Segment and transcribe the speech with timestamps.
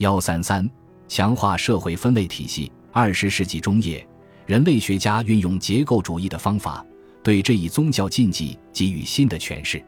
[0.00, 0.66] 幺三三，
[1.08, 2.72] 强化社会分类体系。
[2.90, 4.04] 二十世纪中叶，
[4.46, 6.82] 人类学家运用结构主义的方法，
[7.22, 9.84] 对这一宗教禁忌给予新的诠释。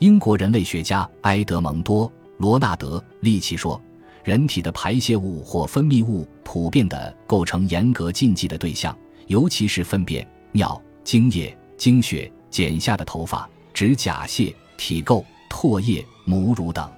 [0.00, 3.80] 英国人类学家埃德蒙多·罗纳德·利奇说
[4.24, 8.96] ：“人体的排泄物或分泌物普遍地构成严格禁忌的对象，
[9.28, 16.90] 尤其是粪便、尿、精液、精血、剪下的头发、指甲屑、体垢、唾液、母乳等。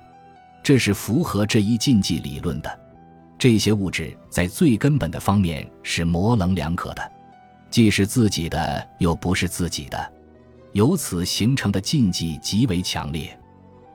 [0.67, 2.81] 这是符合这一禁忌理论的。
[3.39, 7.13] 这些物质在最根本的方面是模棱两可的，
[7.71, 10.13] 既是自己的，又不是自己的。”
[10.75, 13.39] 由此形成的禁忌极为强烈，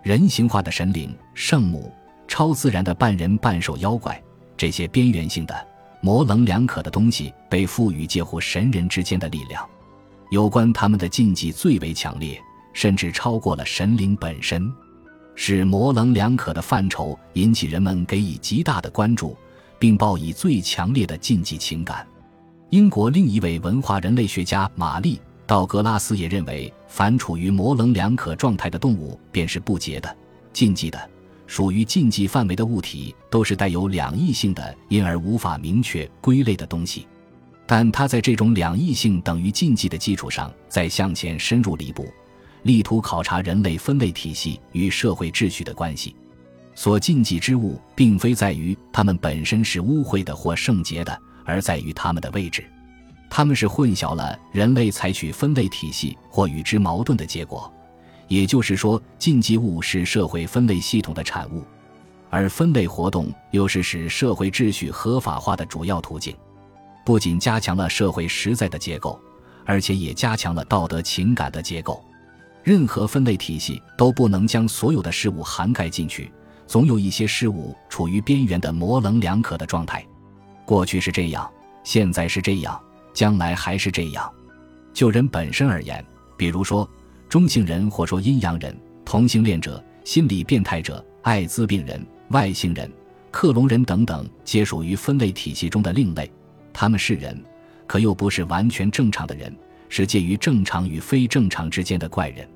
[0.02, 1.92] 人形化的神灵、圣母、
[2.26, 4.24] 超自然的半人半兽妖怪，
[4.56, 5.68] 这些边缘性的、
[6.00, 9.70] 模棱两可的东西被赋予介乎神人之间的力量。
[10.30, 14.72] 有关他们的禁忌最为强烈，甚至超过了神灵本身，
[15.36, 19.36] 使模棱两可的范畴引起人们给予极大的关注，
[19.80, 22.06] 并报以最强烈的禁忌情感。
[22.70, 25.20] 英国另一位文化人类学家玛丽。
[25.48, 30.16] 道格拉斯也认为，凡处于模棱两可状态的动物，便是不洁的、
[30.54, 30.98] 禁忌的；
[31.46, 37.06] 属于禁忌范围的物体，都是带有两异性的，因而无法明确归类的东西。
[37.68, 42.08] 但他在这种两异性等于禁忌的基础上，再向前深入一步，
[42.64, 46.16] 力图考察人类分类体系与社会秩序的关系。
[46.74, 52.64] 所禁忌之物，并非在于它们本身是污秽的或圣洁的，而在于它们的位置。
[53.30, 57.72] 他们是混淆了人类采取分类体系或与之矛盾的结果，
[58.28, 61.64] 也就是说，禁忌物是社会分类系统的产物，
[62.30, 66.36] 而分类活动又是使社会秩序合法化的主要途径。
[67.06, 69.20] 不仅加强了社会实在的结构，
[69.66, 72.04] 而且也加强了道德情感的结构。
[72.64, 76.32] 任何分类体系都不能将所有的事物涵盖进去，
[76.68, 80.06] 总有一些事物处于边缘的模棱两可的状态。
[80.66, 81.50] 过去是这样，
[81.84, 82.80] 现在是这样。
[83.14, 84.32] 将来还是这样。
[84.94, 86.02] 就人本身而言，
[86.38, 86.90] 比如说
[87.28, 88.74] 中性人或说阴阳人、
[89.04, 92.90] 同性恋者、心理变态者、艾滋病人、外星人、
[93.30, 96.32] 克隆人等等，皆属于分类体系中的另类。
[96.72, 97.38] 他们是人，
[97.86, 99.54] 可又不是完全正常的人，
[99.92, 102.48] 是介于正常与非正常之间的怪人。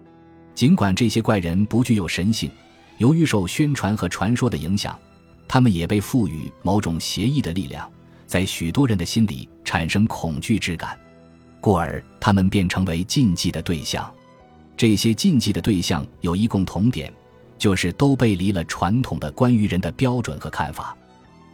[0.55, 2.49] 尽管这些怪人不具有神性，
[2.97, 4.97] 由于受宣传和传说的影响，
[5.49, 7.91] 他们也被赋予某种邪异的力量。
[8.25, 10.97] 在许多人的心里产生恐惧之感，
[11.59, 14.09] 故而他们便成为禁忌的对象。
[14.77, 17.13] 这些禁忌的对象有一共同点，
[17.57, 20.95] 就是都背离了传统的关于人的标准和看法。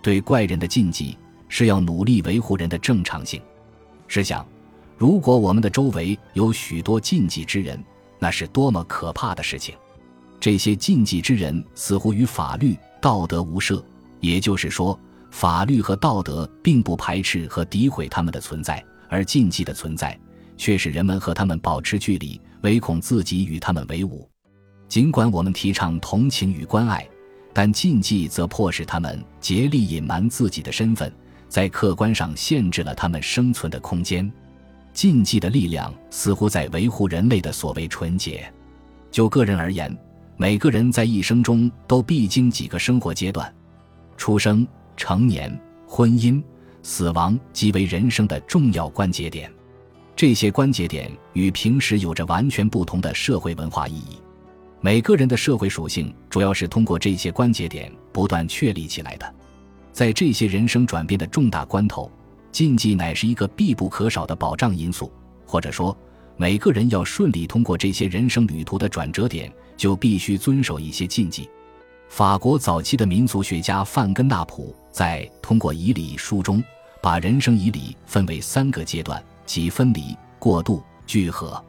[0.01, 1.17] 对怪人的禁忌
[1.49, 3.41] 是要努力维护人的正常性。
[4.07, 4.47] 试想，
[5.01, 7.83] 如果我们的周围有许多禁忌之人，
[8.19, 9.73] 那是多么可怕的事情！
[10.39, 13.83] 这些禁忌之人似乎与法律、道德无涉，
[14.19, 14.95] 也就是说。
[15.31, 20.15] 法律和道德并不排斥和诋毁他们的存在，而禁忌的存在
[20.55, 24.29] 却使人们和他们保持距离，唯恐自己与他们为伍。
[24.87, 27.09] 尽管我们提倡同情与关爱，
[27.53, 31.11] 但禁忌则迫使他们竭力隐瞒自己的身份，
[31.49, 34.31] 在客观上限制了他们生存的空间。
[34.93, 38.51] 禁忌的力量似乎在维护人类的所谓纯洁。
[39.09, 39.95] 就个人而言，
[40.37, 43.53] 每个人在一生中都必经几个生活阶段：
[44.17, 44.67] 出生。
[44.97, 46.43] 成年、婚姻、
[46.83, 49.51] 死亡即为人生的重要关节点，
[50.15, 54.21] 这些关节点与平时有着完全不同的社会文化意义。
[54.79, 59.33] 每个人的社会属性主要是通过这些关节点不断确立起来的。
[59.91, 62.11] 在这些人生转变的重大关头，
[62.51, 65.11] 禁忌乃是一个必不可少的保障因素。
[65.45, 65.97] 或者说，
[66.37, 71.49] 每个人要顺利通过这些人生旅途的转折点，就必须遵守一些禁忌。
[72.07, 76.63] 法国早期的民族学家范根纳普在《通过仪礼》书中，
[77.01, 81.61] 把人生仪礼分为三个阶段，即分离、过渡、聚合。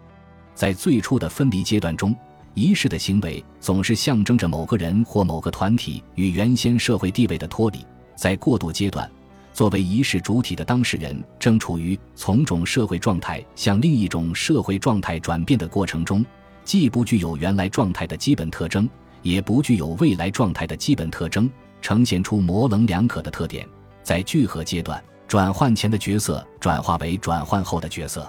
[0.55, 2.15] 在最初的分离阶段中，
[2.55, 7.79] 仪式的行为总是象征着某个人或某个团体与原先社会地位的脱离；
[8.15, 9.11] 在过渡阶段，
[9.53, 16.25] 作为仪式主体的当事人正处于从种社会状态向另一种社会状态转变的过程中，
[16.65, 18.89] 既不具有原来状态的基本特征。
[19.23, 21.49] 也不具有未来状态的基本特征，
[21.81, 23.65] 呈现出模棱两可的特点。
[24.03, 28.29] 在聚合阶段，转换前的角色转化为转换后的角色。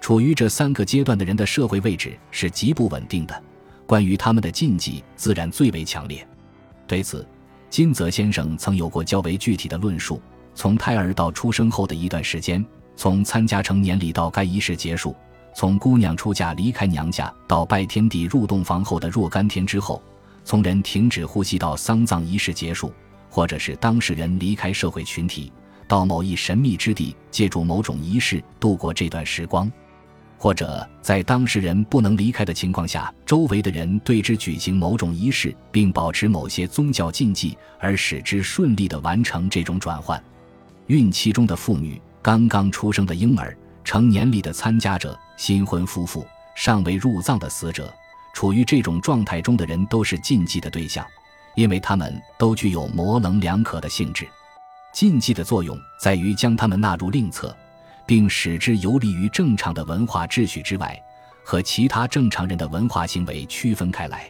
[0.00, 3.42] 处于这三个阶段的人的社会位置是极不稳定的，
[3.86, 6.24] 关于他们的禁忌自然最为强烈。
[6.86, 7.26] 对此，
[7.68, 10.22] 金泽先生曾有过较为具体的论述：
[10.60, 12.62] 从胎儿到出生后的一段时间，
[12.94, 15.16] 从参加成年礼到该仪式结束，
[15.54, 20.02] 从姑娘出嫁离开娘家到拜天地入洞房后的若干天之后。
[20.44, 22.92] 从人停止呼吸到丧葬仪式结束，
[23.30, 25.50] 或者是当事人离开社会群体，
[25.88, 29.66] 到某一神秘之地，借助某种仪式度过这段时光；
[30.36, 40.22] 或者在当事人不能离开的情况下，周围的人对之举行某种仪式，并保持某些宗教禁忌，而使之顺利地完成这种转换。
[40.90, 46.26] 孕期中的妇女、刚刚出生的婴儿、成年礼的参加者、新婚夫妇、
[46.56, 47.94] 尚未入葬的死者。
[48.34, 51.06] 处于这种状态中的人都是禁忌的对象，
[51.54, 54.26] 因为他们都具有模棱两可的性质。
[54.92, 57.56] 禁忌的作用在于将他们纳入另册，
[58.04, 61.00] 并使之游离于正常的文化秩序之外，
[61.44, 64.28] 和其他正常人的文化行为区分开来。